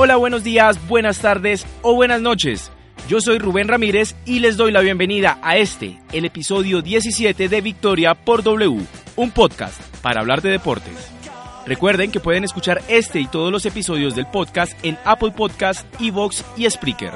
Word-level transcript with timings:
Hola, 0.00 0.14
buenos 0.14 0.44
días, 0.44 0.78
buenas 0.86 1.18
tardes 1.18 1.66
o 1.82 1.92
buenas 1.92 2.20
noches. 2.20 2.70
Yo 3.08 3.20
soy 3.20 3.40
Rubén 3.40 3.66
Ramírez 3.66 4.14
y 4.24 4.38
les 4.38 4.56
doy 4.56 4.70
la 4.70 4.78
bienvenida 4.78 5.40
a 5.42 5.56
este, 5.56 6.00
el 6.12 6.24
episodio 6.24 6.82
17 6.82 7.48
de 7.48 7.60
Victoria 7.60 8.14
por 8.14 8.44
W, 8.44 8.80
un 9.16 9.30
podcast 9.32 9.82
para 10.00 10.20
hablar 10.20 10.40
de 10.40 10.50
deportes. 10.50 11.10
Recuerden 11.66 12.12
que 12.12 12.20
pueden 12.20 12.44
escuchar 12.44 12.80
este 12.86 13.18
y 13.18 13.26
todos 13.26 13.50
los 13.50 13.66
episodios 13.66 14.14
del 14.14 14.28
podcast 14.28 14.72
en 14.84 14.96
Apple 15.04 15.32
Podcast, 15.32 15.84
Evox 16.00 16.44
y 16.56 16.70
Spreaker. 16.70 17.14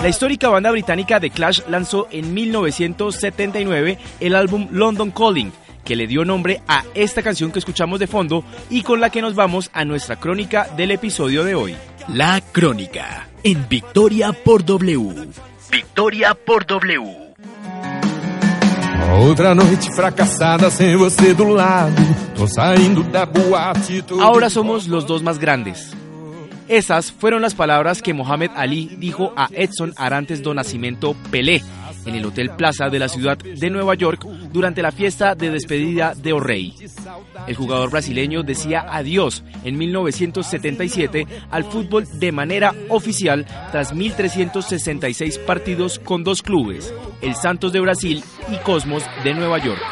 La 0.00 0.08
histórica 0.08 0.48
banda 0.48 0.70
británica 0.70 1.18
The 1.18 1.30
Clash 1.30 1.62
lanzó 1.68 2.06
en 2.12 2.34
1979 2.34 3.98
el 4.20 4.36
álbum 4.36 4.68
London 4.70 5.10
Calling, 5.10 5.50
que 5.84 5.96
le 5.96 6.06
dio 6.06 6.24
nombre 6.24 6.62
a 6.66 6.84
esta 6.94 7.22
canción 7.22 7.52
que 7.52 7.58
escuchamos 7.58 8.00
de 8.00 8.06
fondo 8.06 8.44
y 8.70 8.82
con 8.82 9.00
la 9.00 9.10
que 9.10 9.22
nos 9.22 9.34
vamos 9.34 9.70
a 9.72 9.84
nuestra 9.84 10.16
crónica 10.16 10.68
del 10.76 10.90
episodio 10.90 11.44
de 11.44 11.54
hoy. 11.54 11.76
La 12.08 12.40
crónica 12.40 13.28
en 13.42 13.68
Victoria 13.68 14.32
por 14.32 14.64
W. 14.64 15.28
Victoria 15.70 16.34
por 16.34 16.66
W. 16.66 17.24
Otra 19.20 19.54
noche 19.54 19.90
fracasada 19.94 20.70
sin 20.70 20.98
você 20.98 21.34
do 21.34 21.54
lado. 21.54 21.94
Tô 22.34 22.46
saindo 22.48 23.02
da 23.04 23.24
boate. 23.24 24.02
Ahora 24.20 24.50
somos 24.50 24.88
los 24.88 25.06
dos 25.06 25.22
más 25.22 25.38
grandes. 25.38 25.92
Esas 26.68 27.12
fueron 27.12 27.42
las 27.42 27.54
palabras 27.54 28.02
que 28.02 28.14
Mohamed 28.14 28.50
Ali 28.56 28.96
dijo 28.98 29.32
a 29.36 29.48
Edson 29.52 29.92
Arantes 29.96 30.42
do 30.42 30.54
Nascimento 30.54 31.14
Pelé 31.30 31.62
en 32.06 32.14
el 32.14 32.24
Hotel 32.24 32.50
Plaza 32.50 32.88
de 32.88 32.98
la 32.98 33.08
ciudad 33.08 33.38
de 33.38 33.70
Nueva 33.70 33.94
York 33.94 34.26
durante 34.52 34.82
la 34.82 34.92
fiesta 34.92 35.34
de 35.34 35.50
despedida 35.50 36.14
de 36.14 36.32
O'Reilly. 36.32 36.74
El 37.46 37.54
jugador 37.54 37.90
brasileño 37.90 38.42
decía 38.42 38.86
adiós 38.88 39.42
en 39.64 39.76
1977 39.78 41.26
al 41.50 41.64
fútbol 41.64 42.06
de 42.18 42.32
manera 42.32 42.74
oficial 42.88 43.46
tras 43.70 43.94
1.366 43.94 45.38
partidos 45.44 45.98
con 45.98 46.24
dos 46.24 46.42
clubes, 46.42 46.92
el 47.20 47.34
Santos 47.34 47.72
de 47.72 47.80
Brasil 47.80 48.22
y 48.52 48.56
Cosmos 48.58 49.02
de 49.22 49.34
Nueva 49.34 49.58
York. 49.58 49.82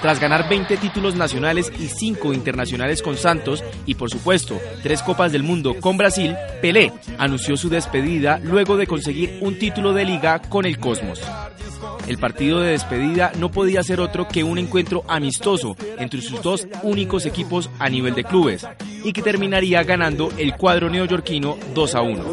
Tras 0.00 0.20
ganar 0.20 0.48
20 0.48 0.76
títulos 0.76 1.16
nacionales 1.16 1.72
y 1.76 1.88
5 1.88 2.32
internacionales 2.32 3.02
con 3.02 3.16
Santos 3.16 3.64
y 3.84 3.96
por 3.96 4.10
supuesto 4.10 4.56
3 4.82 5.02
Copas 5.02 5.32
del 5.32 5.42
Mundo 5.42 5.74
con 5.80 5.96
Brasil, 5.96 6.36
Pelé 6.62 6.92
anunció 7.18 7.56
su 7.56 7.68
despedida 7.68 8.38
luego 8.42 8.76
de 8.76 8.86
conseguir 8.86 9.38
un 9.40 9.58
título 9.58 9.92
de 9.92 10.04
liga 10.04 10.40
con 10.40 10.66
el 10.66 10.78
Cosmos. 10.78 11.20
El 12.06 12.18
partido 12.18 12.60
de 12.60 12.70
despedida 12.70 13.32
no 13.38 13.50
podía 13.50 13.82
ser 13.82 14.00
otro 14.00 14.28
que 14.28 14.44
un 14.44 14.58
encuentro 14.58 15.02
amistoso 15.08 15.76
entre 15.98 16.22
sus 16.22 16.42
dos 16.42 16.68
únicos 16.82 17.26
equipos 17.26 17.68
a 17.78 17.88
nivel 17.88 18.14
de 18.14 18.24
clubes 18.24 18.66
y 19.04 19.12
que 19.12 19.20
terminaría 19.20 19.82
ganando 19.82 20.30
el 20.38 20.56
cuadro 20.56 20.88
neoyorquino 20.88 21.56
2 21.74 21.94
a 21.94 22.02
1. 22.02 22.24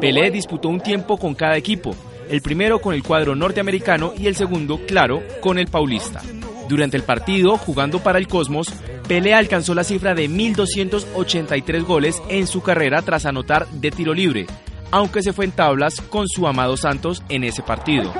Pelé 0.00 0.30
disputó 0.30 0.68
un 0.68 0.80
tiempo 0.80 1.16
con 1.16 1.34
cada 1.34 1.56
equipo, 1.56 1.94
el 2.30 2.42
primero 2.42 2.80
con 2.80 2.94
el 2.94 3.02
cuadro 3.02 3.34
norteamericano 3.34 4.14
y 4.16 4.26
el 4.26 4.36
segundo, 4.36 4.80
claro, 4.86 5.22
con 5.40 5.58
el 5.58 5.66
paulista. 5.66 6.22
Durante 6.68 6.96
el 6.96 7.02
partido, 7.02 7.56
jugando 7.56 7.98
para 7.98 8.18
el 8.18 8.28
Cosmos, 8.28 8.72
Pelé 9.08 9.34
alcanzó 9.34 9.74
la 9.74 9.82
cifra 9.82 10.14
de 10.14 10.30
1.283 10.30 11.84
goles 11.84 12.22
en 12.28 12.46
su 12.46 12.62
carrera 12.62 13.02
tras 13.02 13.26
anotar 13.26 13.66
de 13.68 13.90
tiro 13.90 14.14
libre, 14.14 14.46
aunque 14.92 15.22
se 15.22 15.32
fue 15.32 15.46
en 15.46 15.52
tablas 15.52 16.00
con 16.00 16.28
su 16.28 16.46
amado 16.46 16.76
Santos 16.76 17.24
en 17.28 17.42
ese 17.42 17.62
partido. 17.62 18.12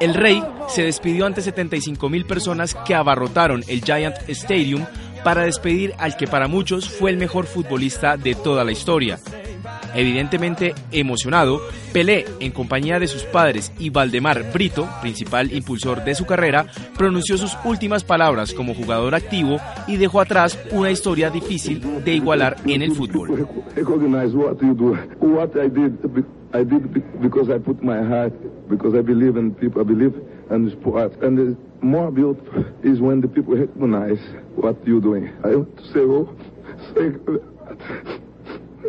El 0.00 0.14
Rey 0.14 0.42
se 0.68 0.82
despidió 0.82 1.26
ante 1.26 1.40
75.000 1.40 2.26
personas 2.26 2.74
que 2.86 2.94
abarrotaron 2.94 3.64
el 3.66 3.82
Giant 3.82 4.16
Stadium 4.28 4.84
para 5.24 5.42
despedir 5.42 5.94
al 5.98 6.16
que 6.16 6.26
para 6.26 6.48
muchos 6.48 6.88
fue 6.88 7.10
el 7.10 7.16
mejor 7.16 7.46
futbolista 7.46 8.16
de 8.16 8.34
toda 8.34 8.64
la 8.64 8.72
historia. 8.72 9.18
Evidentemente 9.94 10.74
emocionado, 10.92 11.60
Pelé, 11.92 12.26
en 12.40 12.52
compañía 12.52 12.98
de 12.98 13.06
sus 13.06 13.22
padres 13.24 13.72
y 13.78 13.90
Valdemar 13.90 14.52
Brito, 14.52 14.88
principal 15.00 15.52
impulsor 15.52 16.04
de 16.04 16.14
su 16.14 16.26
carrera, 16.26 16.66
pronunció 16.96 17.38
sus 17.38 17.56
últimas 17.64 18.04
palabras 18.04 18.52
como 18.52 18.74
jugador 18.74 19.14
activo 19.14 19.58
y 19.86 19.96
dejó 19.96 20.20
atrás 20.20 20.58
una 20.70 20.90
historia 20.90 21.30
difícil 21.30 21.82
de 22.04 22.12
igualar 22.12 22.56
en 22.66 22.82
el 22.82 22.92
fútbol. 22.92 23.48
I 31.82 31.86
did 31.86 31.86
because 31.86 31.86
I 31.86 31.86
put 31.86 31.86
my 31.86 31.98
heart, 31.98 32.14
because 32.14 32.32
I 32.32 32.32
believe 32.32 32.42
in 32.42 32.58
people, 32.58 32.58
I 32.58 32.58
believe 32.58 32.60
in 32.60 32.60
sport. 32.60 32.60
And 32.60 32.62
more 32.62 32.62
beautiful 32.62 32.64
is 32.82 33.00
when 33.00 33.20
the 33.20 33.28
people 33.28 33.56
recognize 33.56 34.20
what 34.54 34.76
you're 34.86 35.00
doing. 35.00 35.30
I 35.44 35.56
want 35.56 35.76
to 35.76 35.84
say, 35.84 36.00
oh, 36.00 36.36
say 36.94 37.12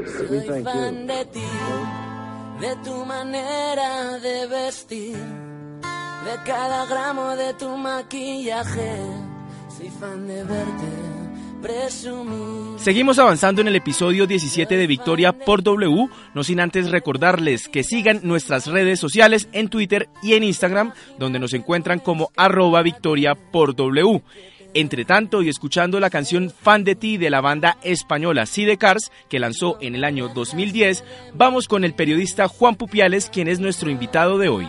Soy 0.05 0.63
fan 0.63 1.07
de 1.07 1.25
ti, 1.25 1.43
de 2.61 2.75
tu 2.83 3.05
manera 3.05 4.19
de 4.19 4.47
vestir, 4.47 5.17
de 6.23 6.37
cada 6.45 6.85
gramo 6.85 7.35
de 7.35 7.53
tu 7.53 7.77
maquillaje. 7.77 8.97
Soy 9.69 9.89
fan 9.89 10.27
de 10.27 10.43
verte. 10.43 11.28
Seguimos 12.77 13.19
avanzando 13.19 13.61
en 13.61 13.67
el 13.67 13.75
episodio 13.75 14.25
17 14.25 14.77
de 14.77 14.87
Victoria 14.87 15.33
por 15.33 15.63
W, 15.63 16.07
no 16.33 16.43
sin 16.43 16.59
antes 16.59 16.89
recordarles 16.91 17.67
que 17.67 17.83
sigan 17.83 18.21
nuestras 18.23 18.67
redes 18.67 18.99
sociales 18.99 19.49
en 19.51 19.69
Twitter 19.69 20.09
y 20.23 20.33
en 20.33 20.43
Instagram, 20.43 20.93
donde 21.17 21.39
nos 21.39 21.53
encuentran 21.53 21.99
como 21.99 22.31
arroba 22.37 22.81
Victoria 22.81 23.35
por 23.35 23.75
W. 23.75 24.21
Entre 24.73 25.03
tanto, 25.03 25.41
y 25.41 25.49
escuchando 25.49 25.99
la 25.99 26.09
canción 26.09 26.51
Fan 26.51 26.83
de 26.83 26.95
ti 26.95 27.17
de 27.17 27.29
la 27.29 27.41
banda 27.41 27.77
española 27.83 28.45
Cars, 28.77 29.11
que 29.27 29.39
lanzó 29.39 29.77
en 29.81 29.95
el 29.95 30.03
año 30.03 30.29
2010, 30.29 31.03
vamos 31.33 31.67
con 31.67 31.83
el 31.83 31.93
periodista 31.93 32.47
Juan 32.47 32.75
Pupiales, 32.75 33.29
quien 33.29 33.47
es 33.47 33.59
nuestro 33.59 33.89
invitado 33.89 34.37
de 34.37 34.49
hoy. 34.49 34.67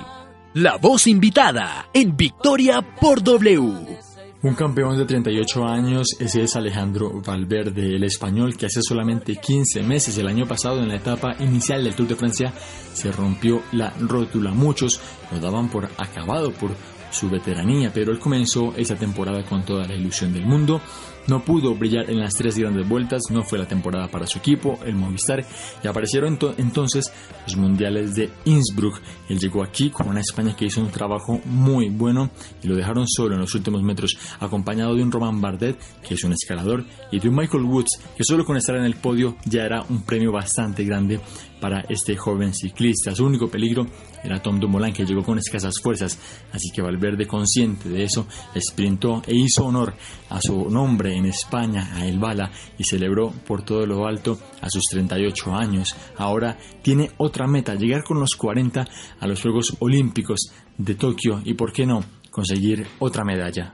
La 0.55 0.77
voz 0.77 1.07
invitada 1.07 1.89
en 1.93 2.17
Victoria 2.17 2.83
por 2.83 3.23
W. 3.23 4.10
Un 4.43 4.55
campeón 4.55 4.97
de 4.97 5.05
38 5.05 5.67
años, 5.67 6.17
ese 6.19 6.43
es 6.45 6.57
Alejandro 6.57 7.21
Valverde, 7.21 7.97
el 7.97 8.05
español 8.05 8.57
que 8.57 8.65
hace 8.65 8.81
solamente 8.81 9.37
15 9.37 9.83
meses, 9.83 10.17
el 10.17 10.29
año 10.29 10.47
pasado 10.47 10.79
en 10.79 10.89
la 10.89 10.97
etapa 10.97 11.37
inicial 11.41 11.85
del 11.85 11.95
Tour 11.95 12.09
de 12.09 12.17
Francia, 12.17 12.51
se 12.95 13.13
rompió 13.13 13.63
la 13.73 13.91
rótula. 14.01 14.53
Muchos 14.53 14.99
lo 15.31 15.41
daban 15.41 15.69
por 15.69 15.91
acabado 15.99 16.53
por 16.53 16.71
su 17.11 17.29
veteranía, 17.29 17.91
pero 17.93 18.13
él 18.13 18.19
comenzó 18.19 18.75
esa 18.77 18.97
temporada 18.97 19.45
con 19.45 19.65
toda 19.65 19.87
la 19.87 19.95
ilusión 19.95 20.33
del 20.33 20.47
mundo. 20.47 20.81
No 21.29 21.45
pudo 21.45 21.75
brillar 21.75 22.11
en 22.11 22.19
las 22.19 22.35
tres 22.35 22.59
grandes 22.59 22.89
vueltas, 22.89 23.23
no 23.31 23.43
fue 23.43 23.59
la 23.59 23.69
temporada 23.69 24.09
para 24.09 24.27
su 24.27 24.39
equipo, 24.39 24.79
el 24.85 24.97
Movistar, 24.97 25.45
y 25.85 25.87
aparecieron 25.87 26.39
entonces 26.57 27.13
los 27.47 27.57
mundiales 27.57 28.15
de 28.15 28.31
Innsbruck. 28.47 29.01
Él 29.29 29.39
llegó 29.39 29.63
aquí 29.63 29.91
con 29.91 30.09
una 30.09 30.21
España 30.21 30.57
que 30.57 30.65
hizo 30.65 30.81
un 30.81 30.91
trabajo 30.91 31.41
muy 31.45 31.89
bueno 31.89 32.31
y 32.63 32.69
lo 32.69 32.75
dejaron 32.75 33.07
solo 33.07 33.35
en 33.35 33.43
los 33.43 33.55
últimos 33.55 33.83
metros, 33.83 34.17
acompañado 34.41 34.95
de 34.95 35.03
un 35.03 35.13
Roman 35.13 35.41
Bardet, 35.41 35.79
que 36.03 36.15
es 36.15 36.25
un 36.25 36.33
escalador, 36.33 36.85
y 37.13 37.21
de 37.21 37.29
un 37.29 37.37
Michael 37.37 37.65
Woods, 37.65 38.01
que 38.17 38.25
solo 38.25 38.45
con 38.45 38.57
estar 38.57 38.75
en 38.77 38.85
el 38.85 38.97
podio 38.97 39.37
ya 39.45 39.65
era 39.65 39.83
un 39.89 40.03
premio 40.03 40.33
bastante 40.33 40.85
grande 40.85 41.21
para 41.61 41.85
este 41.91 42.17
joven 42.17 42.55
ciclista. 42.55 43.15
Su 43.15 43.27
único 43.27 43.49
peligro 43.49 43.87
era 44.25 44.43
Tom 44.43 44.59
Dumoulin, 44.59 44.95
que 44.95 45.05
llegó 45.05 45.23
con 45.23 45.39
escasas 45.39 45.75
fuerzas, 45.81 46.19
así 46.53 46.71
que 46.75 46.83
Valverde, 47.01 47.27
consciente 47.27 47.89
de 47.89 48.05
eso, 48.05 48.27
sprintó 48.59 49.23
e 49.27 49.35
hizo 49.35 49.65
honor 49.65 49.95
a 50.29 50.39
su 50.41 50.69
nombre 50.69 51.17
en 51.17 51.25
España, 51.27 51.93
a 51.95 52.07
El 52.07 52.19
Bala, 52.19 52.51
y 52.77 52.85
celebró 52.85 53.31
por 53.31 53.63
todo 53.63 53.87
lo 53.87 54.07
alto 54.07 54.39
a 54.61 54.69
sus 54.69 54.85
38 54.91 55.55
años. 55.55 55.97
Ahora 56.19 56.59
tiene 56.83 57.11
otra 57.17 57.47
meta, 57.47 57.75
llegar 57.75 58.05
con 58.05 58.21
los 58.21 58.35
40 58.37 58.87
a 59.19 59.27
los 59.27 59.41
Juegos 59.41 59.77
Olímpicos 59.81 60.53
de 60.77 60.95
Tokio 60.95 61.41
y, 61.45 61.55
¿por 61.55 61.73
qué 61.73 61.87
no?, 61.87 62.05
conseguir 62.31 62.87
otra 62.99 63.25
medalla. 63.25 63.73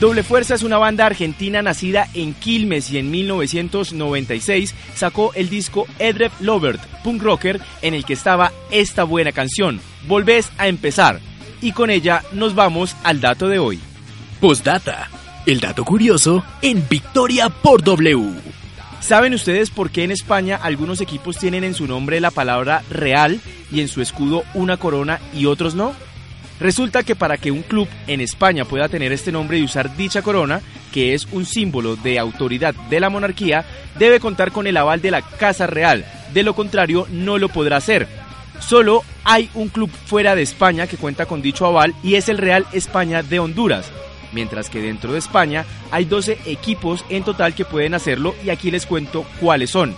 Doble 0.00 0.22
Fuerza 0.22 0.54
es 0.54 0.62
una 0.62 0.78
banda 0.78 1.04
argentina 1.04 1.60
nacida 1.60 2.08
en 2.14 2.32
Quilmes 2.32 2.90
y 2.90 2.96
en 2.96 3.10
1996 3.10 4.74
sacó 4.94 5.34
el 5.34 5.50
disco 5.50 5.86
Edrep 5.98 6.32
Lovert, 6.40 6.80
punk 7.04 7.22
rocker, 7.22 7.60
en 7.82 7.92
el 7.92 8.06
que 8.06 8.14
estaba 8.14 8.50
esta 8.70 9.04
buena 9.04 9.32
canción, 9.32 9.78
Volvés 10.08 10.50
a 10.56 10.68
empezar. 10.68 11.20
Y 11.60 11.72
con 11.72 11.90
ella 11.90 12.22
nos 12.32 12.54
vamos 12.54 12.96
al 13.04 13.20
dato 13.20 13.48
de 13.48 13.58
hoy. 13.58 13.78
Postdata. 14.40 15.10
El 15.44 15.60
dato 15.60 15.84
curioso 15.84 16.42
en 16.62 16.82
Victoria 16.88 17.50
por 17.50 17.82
W. 17.82 18.40
¿Saben 19.00 19.34
ustedes 19.34 19.68
por 19.68 19.90
qué 19.90 20.04
en 20.04 20.12
España 20.12 20.58
algunos 20.62 21.02
equipos 21.02 21.36
tienen 21.36 21.62
en 21.62 21.74
su 21.74 21.86
nombre 21.86 22.20
la 22.20 22.30
palabra 22.30 22.82
real 22.88 23.38
y 23.70 23.82
en 23.82 23.88
su 23.88 24.00
escudo 24.00 24.44
una 24.54 24.78
corona 24.78 25.20
y 25.34 25.44
otros 25.44 25.74
no? 25.74 25.94
Resulta 26.60 27.02
que 27.02 27.16
para 27.16 27.38
que 27.38 27.50
un 27.50 27.62
club 27.62 27.88
en 28.06 28.20
España 28.20 28.66
pueda 28.66 28.88
tener 28.88 29.12
este 29.12 29.32
nombre 29.32 29.58
y 29.58 29.64
usar 29.64 29.96
dicha 29.96 30.20
corona, 30.20 30.60
que 30.92 31.14
es 31.14 31.26
un 31.32 31.46
símbolo 31.46 31.96
de 31.96 32.18
autoridad 32.18 32.74
de 32.90 33.00
la 33.00 33.08
monarquía, 33.08 33.64
debe 33.98 34.20
contar 34.20 34.52
con 34.52 34.66
el 34.66 34.76
aval 34.76 35.00
de 35.00 35.10
la 35.10 35.22
Casa 35.22 35.66
Real. 35.66 36.04
De 36.34 36.42
lo 36.42 36.54
contrario, 36.54 37.06
no 37.10 37.38
lo 37.38 37.48
podrá 37.48 37.78
hacer. 37.78 38.06
Solo 38.60 39.02
hay 39.24 39.48
un 39.54 39.68
club 39.68 39.90
fuera 39.90 40.34
de 40.34 40.42
España 40.42 40.86
que 40.86 40.98
cuenta 40.98 41.24
con 41.24 41.40
dicho 41.40 41.64
aval 41.64 41.94
y 42.02 42.16
es 42.16 42.28
el 42.28 42.36
Real 42.36 42.66
España 42.72 43.22
de 43.22 43.38
Honduras. 43.38 43.90
Mientras 44.32 44.68
que 44.68 44.82
dentro 44.82 45.12
de 45.12 45.18
España 45.18 45.64
hay 45.90 46.04
12 46.04 46.38
equipos 46.44 47.06
en 47.08 47.24
total 47.24 47.54
que 47.54 47.64
pueden 47.64 47.94
hacerlo 47.94 48.34
y 48.44 48.50
aquí 48.50 48.70
les 48.70 48.84
cuento 48.84 49.24
cuáles 49.40 49.70
son. 49.70 49.96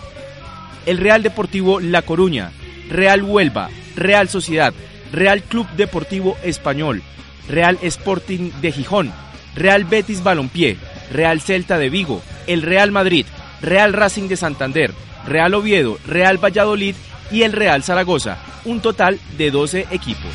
El 0.87 0.99
Real 0.99 1.25
Deportivo 1.25 1.81
La 1.81 2.03
Coruña, 2.03 2.53
Real 2.89 3.23
Huelva, 3.23 3.69
Real 3.97 4.29
Sociedad, 4.29 4.73
Real 5.13 5.43
Club 5.43 5.69
Deportivo 5.77 6.37
Español, 6.43 7.03
Real 7.49 7.79
Sporting 7.83 8.51
de 8.61 8.73
Gijón, 8.73 9.13
Real 9.55 9.85
Betis 9.85 10.23
Balompié, 10.23 10.79
Real 11.13 11.41
Celta 11.41 11.79
de 11.79 11.91
Vigo, 11.91 12.23
el 12.47 12.63
Real 12.63 12.91
Madrid, 12.91 13.27
Real 13.61 13.93
Racing 13.93 14.29
de 14.29 14.37
Santander, 14.37 14.93
Real 15.27 15.55
Oviedo, 15.55 15.99
Real 16.07 16.43
Valladolid 16.43 16.97
y 17.31 17.43
el 17.43 17.53
Real 17.53 17.83
Zaragoza, 17.83 18.39
un 18.65 18.81
total 18.81 19.21
de 19.37 19.51
12 19.51 19.87
equipos. 19.91 20.33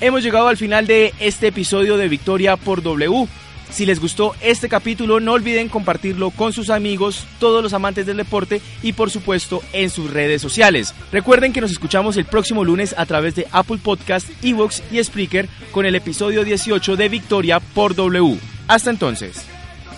Hemos 0.00 0.22
llegado 0.22 0.48
al 0.48 0.56
final 0.56 0.86
de 0.86 1.12
este 1.20 1.48
episodio 1.48 1.98
de 1.98 2.08
Victoria 2.08 2.56
por 2.56 2.82
W. 2.82 3.28
Si 3.70 3.86
les 3.86 4.00
gustó 4.00 4.34
este 4.40 4.68
capítulo, 4.68 5.20
no 5.20 5.32
olviden 5.32 5.68
compartirlo 5.68 6.30
con 6.30 6.52
sus 6.52 6.70
amigos, 6.70 7.24
todos 7.38 7.62
los 7.62 7.72
amantes 7.72 8.04
del 8.06 8.16
deporte 8.16 8.60
y 8.82 8.92
por 8.92 9.10
supuesto 9.10 9.62
en 9.72 9.90
sus 9.90 10.10
redes 10.10 10.42
sociales. 10.42 10.94
Recuerden 11.12 11.52
que 11.52 11.60
nos 11.60 11.70
escuchamos 11.70 12.16
el 12.16 12.24
próximo 12.24 12.64
lunes 12.64 12.94
a 12.98 13.06
través 13.06 13.36
de 13.36 13.46
Apple 13.52 13.78
Podcast, 13.82 14.28
Evox 14.42 14.82
y 14.90 15.02
Spreaker 15.02 15.48
con 15.70 15.86
el 15.86 15.94
episodio 15.94 16.44
18 16.44 16.96
de 16.96 17.08
Victoria 17.08 17.60
por 17.60 17.94
W. 17.94 18.38
Hasta 18.66 18.90
entonces. 18.90 19.44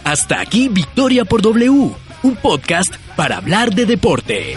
Hasta 0.04 0.40
aquí 0.40 0.68
Victoria 0.68 1.24
por 1.24 1.42
W, 1.42 1.90
un 2.22 2.36
podcast 2.36 2.94
para 3.16 3.36
hablar 3.38 3.74
de 3.74 3.86
deporte. 3.86 4.56